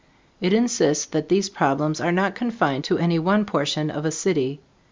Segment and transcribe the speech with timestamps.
[0.39, 4.59] It insists that these problems are not confined to any one portion of a city.